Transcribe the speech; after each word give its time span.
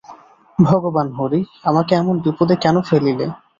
ভগবান 0.59 1.07
হরি, 1.17 1.41
আমাকে 1.63 1.91
এমন 1.95 2.15
বিপদে 2.25 2.55
কেন 2.63 2.75
ফেলিলে। 2.89 3.25